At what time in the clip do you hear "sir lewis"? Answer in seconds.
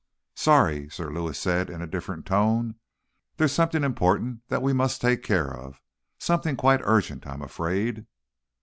0.89-1.37